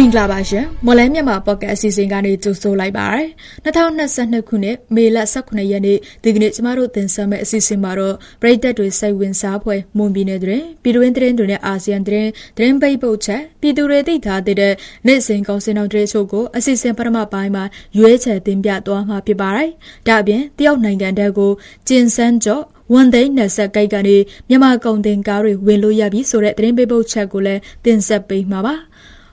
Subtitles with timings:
[0.00, 3.24] င်္ဂလာပါရှင်မော်လဲမြန်မာပေါ့ကတ်အစီအစဉ်ကနေကြိုဆိုလိုက်ပါရစေ
[3.64, 14.74] 2022ခုနှစ်မေလ18ရက်နေ့ဒီကနေ့ကျမတို့တင်ဆက်မယ့်အစီအစဉ်မှာတော့ပြည်သက်တွေစိတ်ဝင်စားဖွယ်မွန်ပြည်နယ်တွင်ပြည်တွင်းသတင်းတွေနဲ့အာဆီယံသတင်းသတင်းပိတ်ပုတ်ချက်ပြည်သူတွေသိထားတဲ့
[15.06, 17.64] နေ့စဉ်ကောင်းစင်တော်တွေချို့ကိုအစီအစဉ်ပထမပိုင်းမှာ
[17.98, 19.70] ရွေးချယ်တင်ပြသွားမှာဖြစ်ပါတယ်
[20.06, 21.52] ဒါအပြင်တရုတ်နိုင်ငံတဲကို
[21.88, 24.16] ကျင်စန်းကျော်ဝန်သိန်းနယ်ဆက်ကိတ်ကနေ
[24.48, 28.76] မြန်မာကုန်တင်ကားတွေဝင်လို့ရပြီဆိုတဲ့သတင်းပေးပုတ်ချက်ကိုလည်းတင်ဆက်ပေးမှာပါ။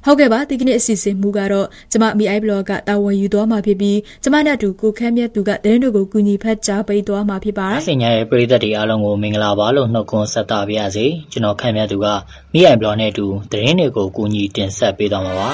[0.06, 12.08] ဟုတ်ကဲ့ပါဒီကနေ့အစီအစဉ်မူကတော့ကျမ MI blog ကတာဝန်ယူသွားမှာဖြစ်ပြီးကျမနဲ့အတူကိုခမ်းမြတ်သူကသတင်းတွေကိုကူညီဖတ်ကြားပေးသွားမှာဖြစ်ပါတယ်။အစင်ညာရဲ့ပရိသတ်တွေအားလုံးကိုမင်္ဂလာပါလို့နှုတ်ခွန်းဆက်သပါရစေ။ကျွန်တော်ခမ်းမြတ်သူက
[12.54, 15.50] MI blog နဲ့အတူသတင်းတွေကိုကူညီတင်ဆက်ပေးသွားမှာပါ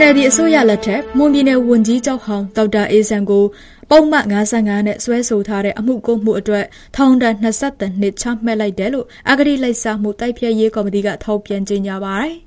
[0.00, 3.44] NLD အစိုးရလက်ထက်မွန်ပြည်နယ်ဝန်ကြီးချုပ်ဟောင်းဒေါက်တာအေးဆန်ကို
[3.90, 6.64] ပုံမှန်55နဲ့ဆွဲဆိုထားတဲ့အမှုကိုမှုအတွက်
[6.96, 12.34] ထောင်ဒဏ်20နှစ်ချမှတ်လိုက်တယ်လို့အဂတိလိုက်စားမှုတိုက်ဖျက်ရေးကော်မတီကထောက်ပြန်ကြေညာပါတယ်။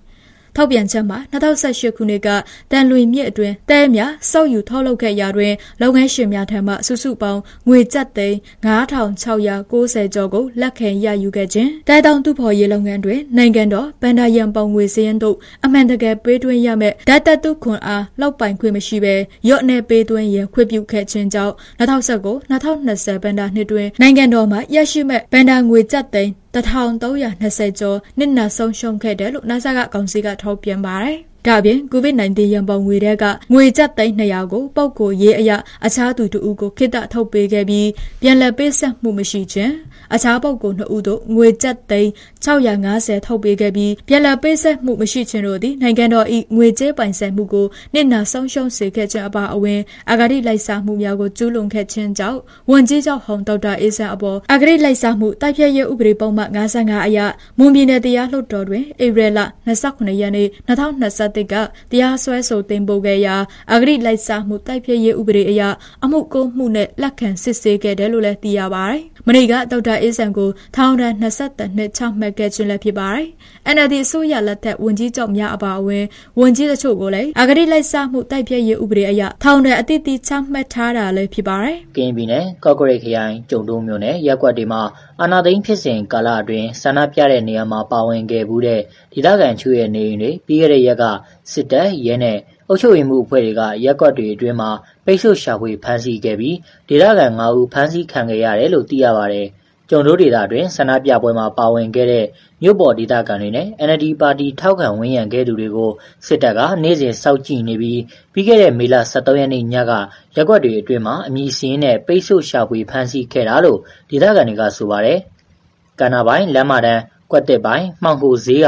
[0.58, 2.27] ထောက်ပြန်ချက်မှာ2018ခုနှစ်က
[2.72, 15.35] တန်လွင်မြစ်အတွင်းတဲများစောက်ယူထုတ်လုပ်ခဲ့ရာတွင်လုပ်ငန်းရှင်များထံမှစုစုပေါင်းငွေကျပ်သိန်း9690ကျော်ကိုလက်ခံရယူခဲ့ခြင်းတဲတောင်တူဖော်ရေးလုပ်ငန်းတွင်နိုင်ငံတော်ဗန္ဒာယံပုံငွေစည်းရင်းတို့
[15.66, 19.16] အမှန်တကယ်ပေးသွင်းရမယ့်ဓာတ်တတုခွန်အားလောက်ပိုင်ခွင့်မရှိဘဲ
[19.50, 31.17] ရော့နေပေးသွင်းရန်ခွင့်ပြုခဲ့ခြင်းကြောင့်2019 2020ဗန္ဒာနှစ်တွင်နိုင်ငံတော်မှရရှိမဲ့ဗန္ဒာငွေကျပ်သိန်း1320ကျော်နစ်နာဆုံးရှုံးခဲ့တယ်လို့ NASA ကကောင်စီကထုတ်ပြန်ပါတယ်။
[31.48, 35.52] ဒါပြင် COVID-19 ရန်ပုံငွေတွေကငွေကျပ်သိန်း200ကိုပုတ်ကိုရေးအရ
[35.86, 37.90] အခြားသူတို့ကိုခိတထုတ်ပေးခဲ့ပြီး
[38.22, 39.74] ပြန်လည်ပေးဆက်မှုမရှိခြင်း
[40.13, 42.09] အခြားပုတ်ကို2ဦးတို့ငွေကျပ်သိန်း
[42.45, 49.79] 650ထုတ်ပေးခဲ့ပြီးပြန်လည်ပေးဆက်မှုမရှိခြင်းတို့သည်နိုင်ငံတော်၏ငွေကြေးပိုင်ဆိုင်မှုကိုနှင့်နာဆုံးရှုံးစေခဲ့ခြင်းအပါအဝင်
[50.12, 52.40] အဂတိလိုက်စားမှုများကိုကျူးလွန်ခဲ့ခြင်းကြောင့်
[52.72, 57.19] ဝန်ကြီးချုပ်ဟောင်းဒေါက်တာအေးဆန်အပေါ်အဂတိလိုက်စားမှုတိုက်ဖျက်ရေးဥပဒေပုံမှန်55အရ
[57.57, 61.56] မွန်ပြည်နယ်တရားလွှတ်တော်တွင်ဧပြီလ29ရက်နေ့2021က
[61.91, 63.35] တရားစွဲဆိုတင်ပို့ခဲ့ရာ
[63.74, 65.62] အဂတိလိုက်စားမှုတိုက်ဖျက်ရေးဥပဒေအရ
[66.03, 73.27] အမှုကိုမှုနဲ့လက်ခံစစ်ဆေးခဲ့တယ်လို့လည်းသိရပါတယ်။ မနေ့ကဒေါက်တာအေးဆန်ကိုထောင်ဒဏ်20နှစ်ချမှတ်ခဲ့ခြင်းလည်းဖြစ်ပါတယ်။
[73.75, 76.05] NLD အစိုးရလက်ထက်ဝန်ကြီးချုပ်များအပါအဝင်
[76.39, 84.81] ဝန်ကြီးတချို့ကိုလည်းအဂတိလိုက်စားမှုတိုက်ဖျက်ရေးဥပဒေအရထောင်ဒဏ်အသီးသီးချမှတ်ထားတာလည်းဖြစ်ပါတယ်။ကင်းပြည်နယ်ကော့ကရိတ်ခရိုင်ကျုံတိုးမြို့နယ်ရက်ကွက်တွေမှာ
[85.21, 88.81] အာနာသိန်းဖြစ်စဉ်ကာလအတွင်းဆန္ဒပြတဲ့နေရာမှာပါဝင်ခဲ့မှုတဲ့
[89.13, 91.03] ဒေသခံချို့ရဲ့နေအိမ်တွေပြီးခဲ့တဲ့ရက်က
[91.51, 92.38] စစ်တပ်ရဲနဲ့
[92.69, 94.69] အုပ်ချုပ်ရေးမှုအဖွဲ့တွေကရက်ကွက်တွေအတွင်းမှာ
[95.09, 96.57] ပိတ်ဆို့ရှာဖွေ ဖမ်းဆီးခဲ့ပြီး
[96.90, 99.47] ဒေသခံ ၅ ဦး ဖမ်းဆီးခံခဲ့ရတယ်လို့ သိရပါတယ်။
[99.90, 102.25] ကျုံတို့ဒေသတွင်ဆန္ဒပြပွဲမှာ ပါဝင်ခဲ့တဲ့
[102.62, 105.91] မြို့ပေါ်ဒေသခံတွေနဲ့ NLD ပါတီ ထောက်ခံဝန်းရံခဲ့သူတွေကို
[106.28, 108.01] စစ်တပ်က နေ့စဉ်စောင့်ကြည့်နေပြီး
[108.34, 109.91] ပြီးခဲ့တဲ့ မေလ23ရက်နေ့ညက
[110.35, 113.79] ရက်ကွက်တွေအတွင်းမှာ အမည်စင်းနဲ့ ပိတ်ဆို့ရှာဖွေ ဖမ်းဆီးခဲ့တာလို့
[114.09, 115.19] ဒေသခံတွေက ဆိုပါတယ်။
[116.00, 117.01] ကန္နာပိုင်းလမ်းမတန်း
[117.31, 118.68] ကွက်တစ်ပိုင်းမှောင်ကိုဈေးက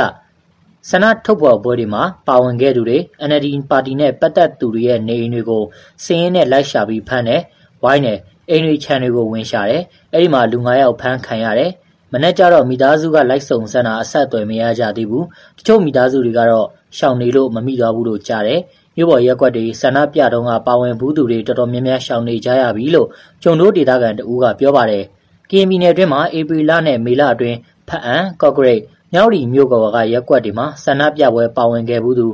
[0.88, 2.98] ဆန္ဒထုတ်ဖော်ပွဲတွေမှာ ပါဝင်ခဲ့သူတွေ
[3.28, 5.64] NLD ပါတီနဲ့ ပတ်သက်သူတွေရဲ့ နေအိမ်တွေကို
[6.04, 7.42] စာရင်းနဲ့လိုက်ရှာပြီး ဖမ်းတယ်၊
[7.84, 8.18] ဝိုင်းတယ်၊
[8.50, 11.72] အိမ်တွေခြံတွေကို ဝင်ရှာတယ်။အဲဒီမှာ လူ၅ယောက်ဖမ်းခံရတယ်။
[12.12, 15.26] မနက်ကျတော့ မိသားစုက လိုက်စုံစမ်းတာ အဆက်အသွယ် မရကြသေးဘူး။
[15.58, 18.60] တချို့မိသားစုတွေကတော့ ရှောင်နေလို့ မမိသွားဘူးလို့ ကြားတယ်။
[18.96, 23.08] မြို့ပေါ်ရပ်ကွက်တွေ ဆန္ဒပြတုန်းက ပါဝင်ဖူးသူတွေ တော်တော်များများ ရှောင်နေကြရပြီလို့
[23.44, 25.04] ကျုံဒိုးဒေသခံတဦးက ပြောပါတယ်။
[25.50, 27.58] ကရင်ပြည်နယ်အတွင်းမှာ ဧပြီလနဲ့ မေလအတွင်း
[27.90, 28.82] ဘားအံ၊ကော့ကရိတ်
[29.14, 32.28] မြောက်ဦးမြို့ပေါ်က ရပ်ကွက်တွေမှာ ဆန္ဒပြပွဲပါဝင်ခဲ့ဖူးသူ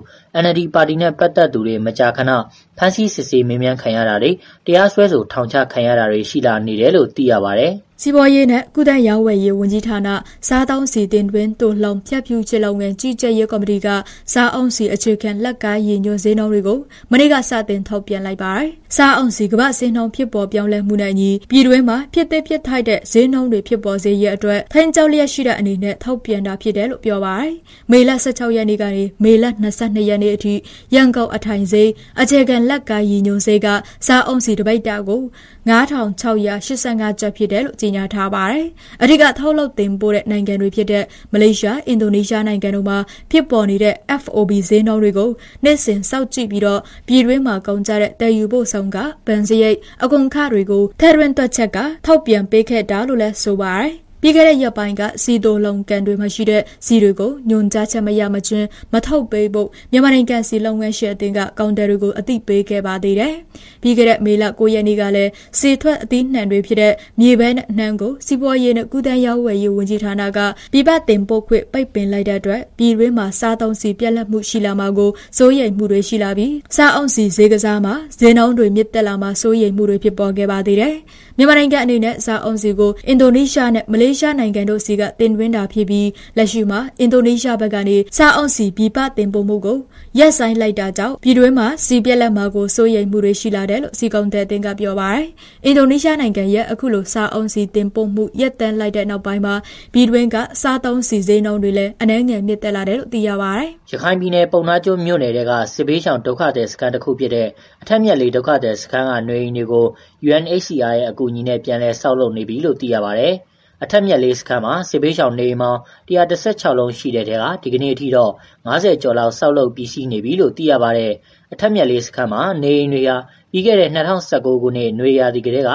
[0.44, 2.32] NLD ပါတီနဲ့ ပတ်သက်သူတွေ မကြာခဏ
[2.78, 4.32] ဖမ်းဆီးစစ်ဆေးမေးမြန်းခံရတာတွေ၊
[4.66, 7.72] တရားစွဲဆို ထောင်ချခံရတာတွေ ရှိလာနေတယ်လို့ သိရပါတယ်။
[8.02, 10.10] စီးပွားရေးနဲ့ကုသရေးဝယ်ရေးဝန်ကြီးဌာန
[10.48, 13.88] စားတောင်းစီတင်တွင်တူလှုံဖြတ်ဖြူချစ်လုပ်ငန်းကြီးကြပ်ရေးကော်မတီက
[14.34, 16.80] စားအောင်စီအခြေခံလက်ကားရည်ညွှန်းဈေးနှုန်းတွေကို
[17.12, 27.54] မနေ့ကစတင်ထုတ်ပြန်လိုက်ပါတယ်။စားအောင်စီကမ္ဘာဈေးနှုန်းဖြစ်ပေါ်ပြောင်းလဲမှုနဲ့အညီပြည်တွင်းမှာဖြစ်သစ်ဖြစ်ထိုက်တဲ့ဈေးနှုန်းတွေဖြစ်ပေါ်စေရအတွက်ထိုင်းကျောက်လျက်ရှိတဲ့အနေနဲ့ထုတ်ပြန်တာဖြစ်တယ်လို့ပြောပါတယ်။
[27.92, 29.46] မေလ16ရက်နေ့ကနေမေလ
[29.78, 30.54] 22ရက်နေ့အထိ
[30.96, 31.90] ရန်ကုန်အထိုင်ဈေး
[32.22, 33.68] အခြေခံလက်ကားရည်ညွှန်းဈေးက
[34.08, 35.22] စားအောင်စီတပိတ်တာကို
[35.70, 38.66] 9685ကျပ်ဖြစ်တယ်လို့ကြေညာထားပါတယ်။
[39.04, 41.04] အဓိကထုတ်လုပ်တင်ပို့တဲ့နိုင်ငံတွေဖြစ်တဲ့
[41.34, 42.98] မလေးရှား၊အင်ဒိုနီးရှားနိုင်ငံတို့မှာ
[43.32, 45.30] ဖြစ်ပေါ်နေတဲ့ FOB ဈေးနှုန်းတွေကို
[45.64, 48.98] နှစ်စဉ်စောင့်ကြည့်ပြီးတော့ပြည်တွင်းမှာကုန်ကြတဲ့တည်ယူဖို့ဆောင်က
[49.28, 63.34] ဗန်စရိတ်အကုန်ခတွေကိုထဲတွင်တွက်ချက်ကထောက်ပြန်ပေးခဲ့တာလို့လည်းဆိုပါတယ် ပြီးခဲ့တဲ့ရက်ပိုင်းကစီတိုလုံကန်တွေမှာရှိတဲ့စီတွေကိုညွန်ကြားချက်မရမချင်းမထုတ်ပေးဖို့မြန်မာနိုင်ငံစီလုပ်ငန်းရှင်အသင်းကကောင်တာတွေကိုအသိပေးခဲ့ပါသေးတယ်။
[63.82, 70.40] ပြီးခဲ့တဲ့မေလ9ရက်နေ့ကလည်းစီထွက်အသီးနှံတွေဖြစ်တဲ့မြေပဲနဲ့နှမ်းကိုစီးပွားရေးနဲ့ကုသရေးဝယ်ရေးဝန်ကြီးဌာနက
[70.74, 80.96] ပြပတင်ပို့ခွင့်ပိတ်ပင်လိုက်တဲ့အတွက်ပြည်တွင်းမှာစားသုံးစီပြက်လက်မှုရှိလာမှာကိုစိုးရိမ်မှုတွေရှိလာပြီးစားအောင်စီဈေးကစားမှာဈေးနှုန်းတွေမြင့်တက်လာမှာစိုးရိမ်မှုတွေဖြစ်ပေါ်ခဲ့ပါသေးတယ်။
[81.38, 89.78] မြန်မာနိုင်ငံအနေနဲ့စားအောင်စီကိုအင်ဒိုနီးရှားနဲ့မလေးရှားနိုင်ငံတို့စီကတင်သွင်းတာဖြစ်ပြီးလက်ရှိမှာအင်ဒိုနီးရှားဘက်ကနေစားအုပ်စီပြည်ပတင်ပို့မှုကို
[90.20, 95.26] ရက်ဆိုင်လိုက်တာကြောင့်ပြည်တွင်းမှာစီပြက်လက်မှာကိုစိုးရိမ်မှုတွေရှိလာတယ်လို့စီကုံတဲ့အသင်းကပြောပါတယ်။
[95.66, 99.56] အင်ဒိုနီးရှားနိုင်ငံရဲ့အခုလိုစားအုပ်စီတင်ပို့မှုရက်တန်းလိုက်တဲ့နောက်ပိုင်းမှာ
[99.94, 107.48] ပြည်တွင်းကစားသုံးစီစိမ်းနှုန်းတွေလည်းအနှဲငယ်မြင့်တက်လာတယ်လို့သိရပါတယ်။ရခိုင်ပြည်နယ်ပုံနာကျွန်းမြို့နယ်ကစစ်ဘေးရှောင်ဒုက္ခသည်စခန်းတစ်ခုဖြစ်တဲ့
[107.82, 109.86] အထက်မြက်လေးဒုက္ခသည်စခန်းကနေအိမ်တွေကို
[110.28, 113.36] UNHCR ရဲ့အကူအညီနဲ့ပြန်လည်ဆောက်လုပ်နေပြီလို့သိရပါတယ်။
[113.84, 118.32] အထက်မြက်လေးစခန်းမှာ စစ်ဘေးရှောင်နေအိမ်ပေါင်း116လုံးရှိတဲ့ထဲက ဒီကနေ့အထိတော့
[118.68, 121.14] 90ကျော်လောက် ဆောက်လုပ်ပြီးစီးနေပြီလို့ သိရပါတယ်။
[121.54, 123.18] အထက်မြက်လေးစခန်းမှာ နေအိမ်တွေဟာ
[123.52, 125.72] ပြီးခဲ့တဲ့2019ခုနှစ် နွေရာသီကတည်းက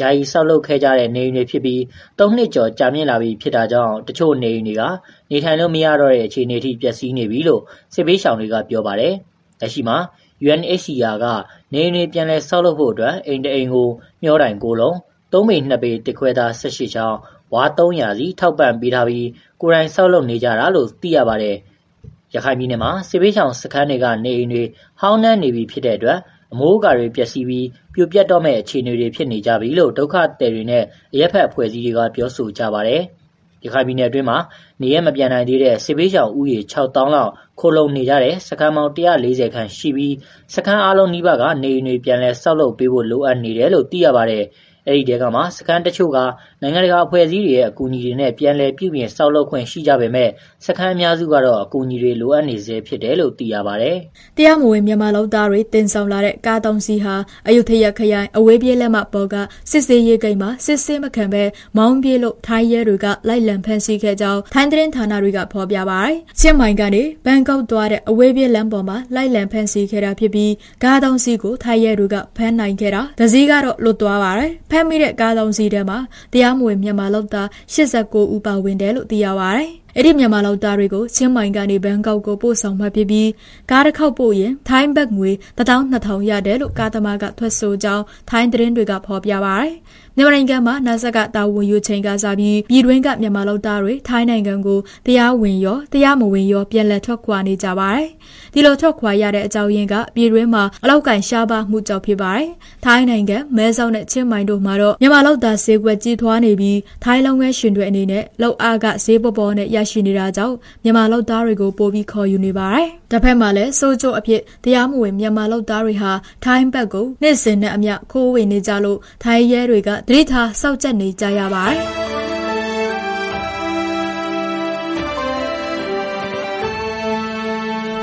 [0.00, 1.80] ယာယီဆောက်လုပ်ခဲ့ကြတဲ့ နေအိမ်တွေဖြစ်ပြီး
[2.18, 4.82] ၃ နှစ်ကျော် ကြာမြင့်လာပြီဖြစ်တာကြောင့် တချို့နေအိမ်တွေက
[5.30, 7.62] နေထိုင်လို့ မရတော့တဲ့အခြေအနေထိ ပျက်စီးနေပြီလို့
[7.94, 9.14] စစ်ဘေးရှောင်တွေက ပြောပါတယ်။
[9.60, 9.98] လက်ရှိမှာ
[10.44, 11.26] UNHCR က
[11.72, 13.88] နေအိမ်တွေ ပြန်လည်ဆောက်လုပ်ဖို့အတွက် အိမ်တအိမ်ကို
[14.22, 14.96] မျှောတိုင်9လုံး
[15.32, 17.18] ၃ ပေ2ပေ တစ်ခွဲသား18ချောင်း
[17.54, 19.28] ဝါ၃ရာစီ ထောက်ပံ့ပေးထားပြီး
[19.60, 21.56] ကိုယ်တိုင်ဆောက်လုပ်နေကြတာလို့ သိရပါတယ်။
[22.34, 24.62] ရခိုင်ပြည်နယ်မှာ စစ်ဘေးရှောင်စခန်းတွေက နေအိမ်တွေ
[25.00, 26.18] ဟောင်းနှမ်းနေပြီဖြစ်တဲ့အတွက်
[26.52, 30.84] အမိုးအကာတွေ ပျက်စီးပြီး ပြိုပျက်တော့မယ့် အခြေအနေတွေ ဖြစ်နေကြပြီလို့ ဒုက္ခသည်တွေနဲ့
[31.14, 33.02] အရက်ဖက်အဖွဲ့အစည်းတွေက ပြောဆိုကြပါတယ်။
[33.64, 34.38] ရခိုင်ပြည်နယ်အတွင်းမှာ
[34.82, 40.14] နေရမပြန်နိုင်သေးတဲ့ စစ်ဘေးရှောင်ဦးရေ6000လောက် ခိုလုံနေကြတဲ့ စခန်းပေါင်း140ခန့်ရှိပြီး
[40.54, 44.44] စခန်းအလုံးနီးပါးက နေအိမ်တွေ ပြန်လည်ဆောက်လုပ်ပေးဖို့ လိုအပ်နေတယ်လို့ သိရပါတယ်။
[44.88, 46.18] အဲဒီထဲကမှစခန်းတချို့က
[46.62, 50.28] နိုင်ငံတကာအဖွဲ့အစည်းတွေရဲ့အကူအညီတွေနဲ့ပြန်လည်ပြုပြင်ဆောက်လုပ်ခွင့်ရှိကြပေမဲ့
[50.66, 53.96] စခန်းအများစုကတော့အကူအညီတွေလိုအပ်နေဆဲဖြစ်တယ်လို့သိရပါတယ်။
[54.36, 57.14] တရားမဝင်မြန်မာလုပ်သားတွေတင်ဆောင်လာတဲ့ကားသုံးစီးဟာ
[57.48, 59.34] အယုထရခရိုင်အဝေးပြေးလက်မပေါ်က
[59.70, 61.44] စစ်စေးရေးဂိတ်မှာစစ်ဆေးမခံဘဲ
[61.76, 70.52] မောင်းပြေးလို့ထိုင်းရဲတွေကလိုက်လံဖမ်းဆီးခဲ့ကြောင်းထိုင်းသတင်းဌာနတွေကဖော်ပြပါတယ်။ချင်းမိုင်ကနေဘန်ကောက်သွားတဲ့အဝေးပြေးလမ်းပေါ်မှာလိုက်လံဖမ်းဆီးခဲ့တာဖြစ်ပြီး
[70.84, 75.98] ကားသုံးစီးကိုထိုင်းရဲတွေကဖမ်းနိုင်ခဲ့တာ။ဒဇီးကတော့လွတ်သွားပါတယ်။ဖမ်းမိတဲ့ကားသုံးစီးထဲမှာ
[76.32, 83.28] တရားမဝင်မြန်မာလုပ်သား89ဦးပါဝင်တယ်လို့သိရပါတယ်။ အဲ့ဒီမြန်မာလုပ်သားတွေကိုချင်းမိုင်ကနေဘန်ကောက်ကိုပို့ဆောင်မှဖြစ်ပြီး
[83.70, 89.72] ကားတစ်ခေါက်ပို့ရင်ထိုင်းဘတ်ငွေ12000ရတယ်လို့ကားသမားကထွက်ဆိုကြောင်းထိုင်းသတင်းတွေကဖော်ပြပါရတယ်။
[90.16, 98.08] မြန်မာနိုင်ငံမှာနာဆက်ကတာဝန်ယူချိန်ကစားပြီးပြည်တွင်းကမြန်မာလုပ်သားတွေထိုင်းနိုင်ငံကိုတရားဝင်ရောတရားမဝင်ရောပြန်လည်ထွက်ခွာနေကြပါတယ်။
[98.54, 102.48] ဒီလိုထွက်ခွာရတဲ့အကြောင်းရင်းကပြည်တွင်းမှာအလောက်ကန်ရှားပါမှုကြောင့်ဖြစ်ပါတယ်။
[102.84, 116.12] ထိုင်းနိုင်ငံမဲဆောက်နဲ့ချင်းမိုင်တို့မှာတော့မြန်မာလုပ်သားဈေးကွက်ကြီးထွားနေပြီးထိုင်းလုပ်ငန်းရှင်တွေအနေနဲ့လောက်အားကဈေးပေါ်ပေါ်နဲ့ရရှိနေတာကြောင့်မြန်မာလုပ်သားတွေကိုပိုပြီးခေါ်ယူနေပါတယ်။တစ်ဖက်မှာလည်းစိုးကျိုးအဖြစ်တရားမဝင်မြန်မာလုပ်သားတွေဟာ
[116.44, 121.80] ထိုင်းဘက်ကိုနေ့စဉ်နဲ့အမျှခိုးဝင်နေကြလို့ထိုင်းရဲတွေကတတိထားစောက်ကြက်နေကြရပါတယ်။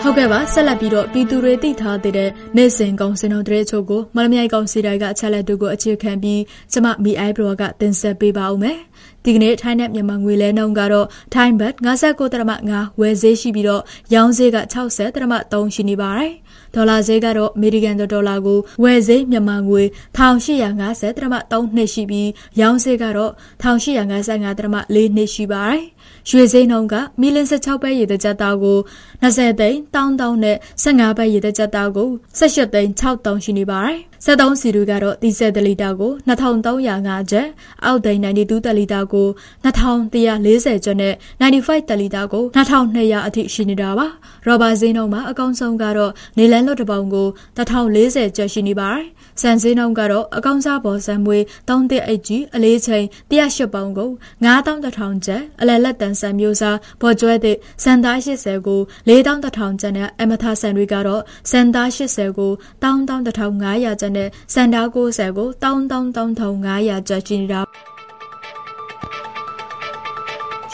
[0.05, 6.41] ဟုတ်ကဲ့ပါဆက်လက်ပြီးတော့ပြည်သူတွေသိထားတဲ့နေ့စဉ်ကောင်စင်တော်တဲ့ချို့ကိုမလမြိုင်ကောင်စီတိုင်းကအချက်လက်တို့ကိုအခြေခံပြီး
[6.71, 8.77] ကျမမီအိုင်ဘရောကတင်ဆက်ပေးပါဦးမယ်။
[9.25, 13.83] ဒီကနေ့ထိုင်းနဲ့မြန်မာငွေလဲနှုန်းကတော့ထိုင်းဘတ်59.5ဝယ်ဈေးရှိပြီးတော့
[14.13, 16.31] ရောင်းဈေးက60.3ရှိနေပါတယ်။
[16.75, 19.83] ဒေါ်လာဈေးကတော့အမေရိကန်ဒေါ်လာကိုဝယ်ဈေးမြန်မာငွေ
[20.17, 22.29] 1850.3နှစ်ရှိပြီး
[22.61, 23.31] ရောင်းဈေးကတော့
[23.63, 25.81] 1855.4နှစ်ရှိပါတယ်။
[26.29, 28.77] ရွှေဈေးနှုန်းကမီလ16ပဲရေတကြက်သားကို
[29.23, 32.09] 20သိန်းတောင်းတောင်းနဲ့15ပဲရေတကြက်သားကို
[32.39, 37.47] 18သိန်း6တောင်းရှိနေပါတယ်။73စီတူကတော့တီဆက်တလီတာကို2305ကျပ်
[37.85, 39.27] အောက်သိန်း92တလီတာကို
[39.65, 44.07] 2140ကျပ်နဲ့95တလီတာကို2200အထိရှိနေတာပါ
[44.45, 47.27] ရောဘာဈေးနှုန်းမှာအကောင်းဆုံးကတော့နေလန်းလွတ်တပေါင်ကို
[47.57, 49.05] 1040ကျပ်ရှိနေပါတယ်
[49.41, 51.37] စံစင်းနှုန်းကတော့အကောင်းစားပေါ်စံမွေ
[51.69, 54.09] 3တစ်အိတ်ကြီးအလေးချိန်108ပေါင်ကို
[54.45, 62.51] 9100ကျပ်အလယ်လက်တန်စံမျိုးစားဘော်ကျွဲသည့်စံသား80ကို4100ကျပ်နဲ့အမထဆန်တွေကတော့စံသား80ကို
[62.83, 67.61] 11500ကျပ်နဲ့စံသား90ကို13300ကျပ်ရှိနေတာ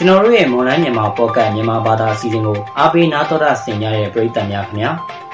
[0.00, 4.90] ျွန်တော်တို့ရဲ့မွန်လိုင်းမြန်မာပေါ့ကတ်မြန်မာဘာသာအစီအစဉ်ကိုအားပေးနားတော်တာဆင်ကြတဲ့ပရိသတ်များခင်ဗျာ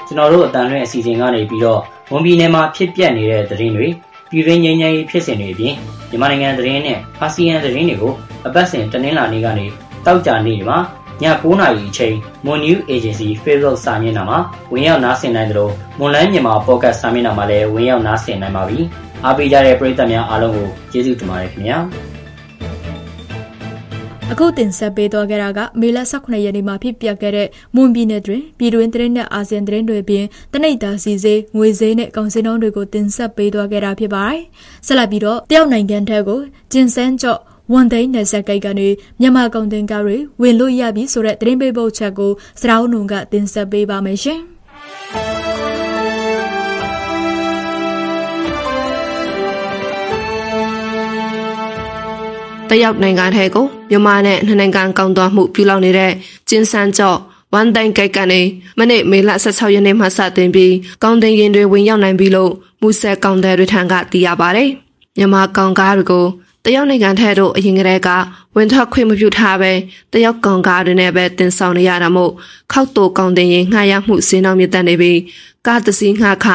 [0.07, 1.81] ကျွန်တော်တို့အတန်လွင့်အစီအစဉ်ကနေပြီးတော့
[2.11, 3.87] ဝန်ပြည်နယ်မှာဖြစ်ပျက်နေတဲ့သတင်းတွေ
[4.29, 5.73] ပြည်တွင်းငြိမ်းချမ်းရေးဖြစ်စဉ်တွေအပြင်
[6.09, 8.13] မြန်မာနိုင်ငံသတင်းနဲ့အာဆီယံသတင်းတွေကို
[8.47, 9.65] အပတ်စဉ်တနင်္လာနေ့ကနေ
[10.05, 10.77] တောက်ကြနေ့မှာ
[11.23, 14.39] ည9:00နာရီအချိန် Moon News Agency Facebook စာမျက်နှာမှာ
[14.71, 15.69] ဝင်ရောက်နားဆင်နိုင်သလို
[15.99, 18.79] မွန်လိုင်းမြန်မာ Podcast စာမျက်နှာမှာလည်းဝင်ရောက်နားဆင်နိုင်ပါပြီ။
[19.25, 21.79] အားပေးကြတဲ့ပရိသတ်များအားလုံးကိုကျေးဇူးတင်ပါတယ်ခင်ဗျာ။
[24.31, 34.41] အခုတင်ဆက်ပေးသွားခဲ့တာကမေလ18ရက်နေ့မှာဖြစ်ပျက်ခဲ့တဲ့မွန်ပြည်နယ်တွင်ပြည်တွင်းသတင်းနဲ့အာဆီယံသတင်းတွေပြင်တနိဒာစီစေးငွေစေးနဲ့ကောင်စင်းနှုန်းတွေကိုတင်ဆက်ပေးသွားခဲ့တာဖြစ်ပါတယ်။
[34.87, 36.39] ဆက်လက်ပြီးတော့တယောက်နိုင်ငံထက်ကို
[36.71, 37.39] ဂျင်ဆန်းကျော့
[37.73, 38.87] ဝန်သိန်းနယ်စပ်ကိတ်ကနေ
[39.19, 44.41] မြန်မာကုန်တင်ကားတွေဝင်လို့ရပြီဆိုတဲ့သတင်းပေးပို့ချက်ကိုစရောင်းနုံကတင်ဆက်ပေးပါမယ်ရှင်။
[52.69, 56.11] တရုတ်နိုင်ငံထဲကိုမြန်မာနဲ့နှစ်နိုင်ငံကောင်သွားမှုပြုလုပ်နေတဲ့
[56.49, 57.19] ကျင်းစန်းကျော့
[57.53, 58.41] ဝန်တိုင်ကိတ်ကနေ
[58.79, 64.65] မနေ့မေလ16ရက်နေ့မှစတင်ပြီးကောင်တင်ရင်တွေဝင်ရောက်နိုင်ပြီလို့မူဆယ်ကောင်တယ်တွေထံကသိရပါဗျ။
[65.17, 66.25] မြန်မာကောင်ကားတွေကို
[66.65, 68.09] တရုတ်နိုင်ငံထဲတို့အရင်ကတည်းက
[68.55, 69.71] ဝင်ထွက်ခွင့်မပြုထားပဲ
[70.13, 72.31] တရုတ်ကောင်ကားတွေနဲ့ပဲတင်ဆောင်နေရတာမို့
[72.71, 75.19] ခောက်တူကောင်တင်ရင်ငှားရမှုစင်းအောင်မြင့်တက်နေပြီး
[75.67, 76.47] ကားတစည်းငှားခ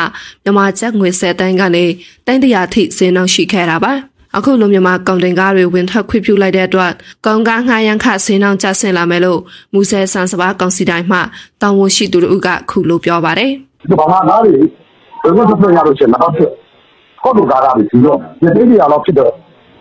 [0.42, 1.84] မြန်မာကျပ်ငွေ10တန်းကနေ
[2.26, 3.92] တိုင်းတရာထိစင်းအောင်ရှိခဲ့တာပါ
[4.36, 6.92] အခုလိုမြန်မာကောင်တင်ကားတွေဝင်ထွက်ခွင့်ပြုလိုက်တဲ့အတွက်
[7.26, 9.40] ကောင်ကားငှားရန်ခစင်းအောင်ကျဆင်းလာမယ်လို့
[9.72, 11.18] မူဆယ်ဆန်စပါကောင်စီတိုင်းမှ
[11.62, 13.50] တောင်ဝန်ရှိသူတို့ကခုလိုပြောပါတယ်
[13.88, 14.52] ဒီဘာမှကားတွေ
[15.22, 16.50] ဘယ်လိုဖြစ်ရလို့ရှိရင်တော့ဖြစ်
[17.22, 19.32] ဟောက်တူကားတွေပြီးတော့ဒီတိတိရတော့ဖြစ်တော့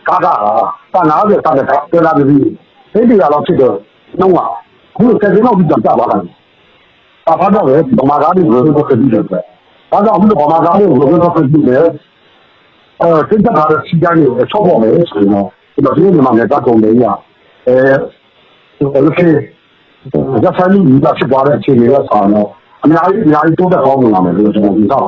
[0.08, 0.32] ကားကတာ
[0.92, 2.24] 90တာတဲ့တယ်လာပြီ
[2.94, 3.76] တိတိရတော့ဖြစ်တော့
[4.20, 4.40] နှုံးက
[4.96, 6.22] ခုစက်စင်းတော့ပြန်ကြပါလား
[7.28, 9.22] ဘာဘာတော့လဲဗမာကားတွေကိုဘယ်လိုဖြစ်ပြီးလဲ
[9.92, 11.80] ဘာကြောင့်အခုဗမာကားတွေကိုဘယ်လိုဖြစ်ပြီးလဲ
[13.02, 17.04] အဲစိတ်ထားတဲ့စီကံတွေချော့ပေါ်မယ်ဆိုတော့ဒီလိုဒီမှာလည်းတက်ကုန်တယ်ရ
[17.68, 17.76] အဲ
[18.94, 19.28] အဲ့ဒီ
[20.44, 22.48] ရဖိုင်လူကြီးကဖြစ်သွားတဲ့အချိန်တွေကဆောင်းတော့
[22.84, 25.00] အများကြီးအများကြီးတိုးတက်ကောင်းလာမယ်လို့ကျွန်တော်မြင်တာ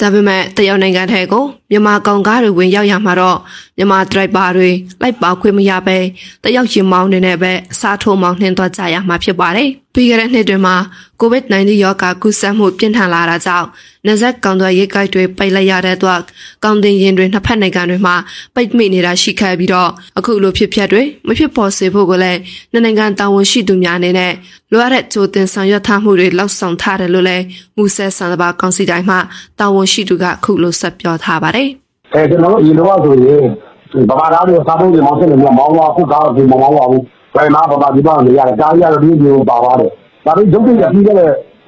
[0.00, 3.38] ဒါပေမဲ့တရုတ်နိုင်ငံထဲကိုမြန်မာကောင်ကားတွေဝင်ရောက်ရမှာတော့
[3.78, 4.70] မြန်မာဒရိုက်ဘာတွေ
[5.00, 5.98] လိုက်ပါခွင့်မရပဲ
[6.44, 10.76] တရုတ်ရင်မောင်းနေနဲ့ပဲအစားထိုးမောင်းနှင်းသွားကြရမှာဖြစ်ပါတယ်။ပြီးခဲ့တဲ့နှစ်တွင်မှာ
[11.20, 13.66] COVID-19 ရောဂါကူးစက်မှုပြင်းထန်လာတာကြောင့်
[14.06, 16.20] နေဆက်ကောင်သွယ်ရေးကိုက်တွေပိတ်လိုက်ရတဲ့အတွက်
[16.64, 18.14] ကောင်တင်ရင်တွေနှစ်ဖက်နိုင်ငံတွေမှာ
[18.54, 22.38] ပိတ်မိနေတာရှိခဲ့ပြီးတော့အခုလိုဖြစ်ပျက်တွေမဖြစ်ပေါ်စေဖို့ကိုလည်း
[22.72, 24.32] နှစ်နိုင်ငံတာဝန်ရှိသူများအနေနဲ့
[24.72, 27.44] လိုအပ်တဲ့ကြိုတင်ဆောင်ရွက်ထားမှုတွေလှုပ်ဆောင်ထားတယ်လို့လည်း
[27.76, 29.16] မူဆဲဆန်တဘာကောင်စီတိုင်းမှ
[29.58, 31.68] တာဝန်ရှိသူကအခုလိုဆက်ပြောထားပါတယ်။
[32.14, 33.67] အဲကျွန်တော်တို့ဒီလိုဆိုရင်
[34.10, 37.02] ဗမာသားတွေစားဖို့ဒီမောင်စက်တွေမောင်းသွားခုကားဒီမောင်းသွားဘူး။
[37.34, 39.90] ဘယ်မှာဗမာဒီပါနေရတယ်။ဒါကြီးရတော့ဒီလိုပါပါတယ်။
[40.26, 41.16] ဒါပေမဲ့ရုပ်တရက်ပြီးတဲ့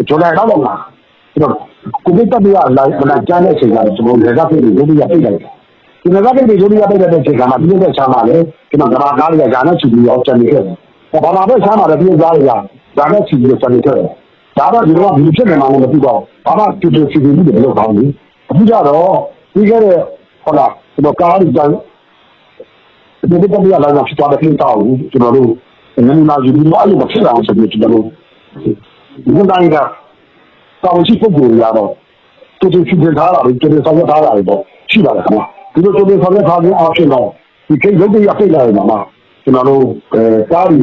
[0.08, 0.78] ဂျွန်လိုက်တော့တော့လား။
[1.34, 1.62] ကျွန်တော်
[2.04, 5.50] ကိုဗစ်တက်ပြီးလိုက်မလိုက်ကြတဲ့အချိန်ကကျွန်တော်လက်ကားပြေရုပ်တရက်ပြိတ်လိုက်တယ်။
[6.02, 8.36] ဒီလက်ကားပြေရုပ်တရက်ပြိတ်တဲ့အချိန်ကမှပြည့်တဲ့ချမ်းပါလေ
[8.70, 10.76] ကျွန်တော်ဗမာကားတွေကဂျာနဲ့ချီပြီးအောင်ချန်နေခဲ့တယ်။
[11.24, 12.52] ဗမာဘက်ချမ်းပါလေပြည့်သားတွေက
[12.96, 14.08] ဂျာနဲ့ချီပြီးချန်နေခဲ့တယ်။
[14.58, 18.04] ဒါတော့ဒီတော့ဒီဖြစ်နေမှာလည်းမသိတော့ဘာမှတူတူစီစီပြီးဘယ်လိုကောင်းလဲ။
[18.50, 19.14] အခုကျတော့
[19.54, 19.96] ပြီးခဲ့တဲ့
[20.44, 21.70] ဟုတ်လားကျွန်တော်ကားတွေကြိုင်
[23.20, 24.76] ဒီလိုတက်ပြလာတာဖြစ်သွားတဲ့ပြင်တောက်
[25.12, 25.50] ကျွန်တော်တို့
[26.08, 28.04] နမူနာယူပြီးတော့အဲ့လိုမဖြစ်အောင်ဆိုပြီးကျွန်တော်တို့
[29.24, 29.76] ဒီတိုင်းက
[30.82, 31.90] တောင်းရှိပုဂ္ဂိုလ်ရတော့
[32.60, 34.60] တူတူဖြစ်ထားတာတွေတူတူဆောင်ရထားတာတွေပေါ့
[34.90, 35.40] ရှိပါတယ်ခင်ဗျ
[35.74, 37.26] ဒီလိုတူတူဆောင်ရထားခြင်းအဖြစ်တော့
[37.68, 38.98] ဒီကိရုပ်တွေရပြိလာတယ်မှာ
[39.44, 39.82] ကျွန်တော်တို့
[40.14, 40.22] အဲ
[40.52, 40.78] ကားတွေ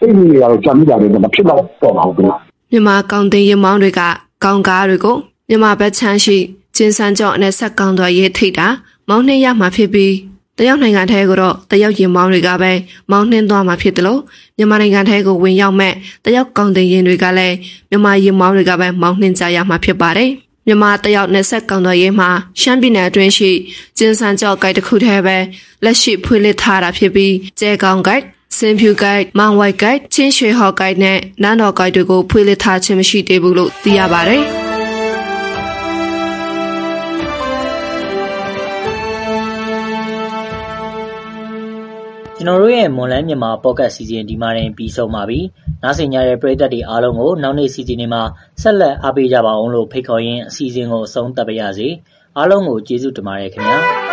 [0.00, 2.34] အိမ်ကြီးတွေကတော့ကြာမိတာတွေမဖြစ်တော့တော့ပါဘူးခင်ဗျ
[2.70, 4.00] မြန်မာကောင်တင်ရင်မောင်းတွေက
[4.44, 5.16] ကောင်ကားတွေကို
[5.48, 6.36] မြန်မာဘက်ချမ်းရှိ
[6.76, 8.68] ကျင်းစန်းကျော့နဲ့ဆက်ကောင်တော်ရေးထိတ်တာ
[9.08, 10.14] မောင်းနှင်းရမှာဖြစ်ပြီး
[10.60, 12.72] တရုတ်နိုင်ငံထဲကိုတော့တရုတ်ရင်မောင်းတွေကပဲ
[13.10, 14.20] မောင်းနှင်းသွားမှာဖြစ်တယ်လို့
[14.56, 15.92] မြန်မာနိုင်ငံထဲကိုဝင်ရောက်မဲ့
[16.24, 17.56] တရုတ်ကောင်တင်ရင်တွေကလည်း
[17.90, 20.30] မြန်မာရင်မောင်းတွေကပဲမောင်းနှင်းကြရမှာဖြစ်ပါတယ်
[20.66, 22.28] မြန်မာတယောက်နဲ့ဆက်ကောင်တော်ရေးမှာ
[22.60, 23.50] ရှမ်းပြည်နယ်အတွင်းရှိ
[23.98, 25.36] ကျင်းစန်းကျောက်ကိုက်တစ်ခုတည်းပဲ
[25.84, 28.22] လက်ရှိဖွင့်လှစ်ထားတာဖြစ်ပြီးကျဲကောင်ကိုက်
[28.56, 34.44] စင်ဖြူကိုက်မောင်ဝိုက်ကိုက်ချင်းရွှေဟော်ကိုက်နဲ့နန်းတော်ကိုက်တွေကိုဖွင့်လှစ်ထားခြင်းမရှိသေးဘူးလို့သိရပါတယ်။
[42.40, 45.40] ကျွန်တော်တို့ရဲ့ မွန်လန်းမြန်မာပေါ့ကတ်စီစဉ် ဒီမှာတင်ပြီးဆုံးပါပြီ။
[45.82, 48.22] နားဆင်ကြတဲ့ ပရိသတ်တွေအားလုံးကို နောက်နေ့စီစဉ်တွေမှာ
[48.62, 51.88] ဆက်လက်အားပေးကြပါအောင်လို့ ဖိတ်ခေါ်ရင်း အစီအစဉ်ကို အဆုံးသတ်ပါရစေ။
[52.36, 53.78] အားလုံးကို ကျေးဇူးတင်ပါတယ်ခင်ဗျာ။